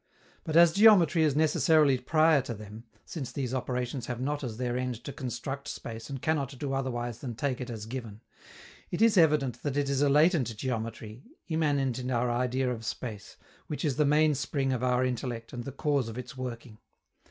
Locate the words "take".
7.35-7.61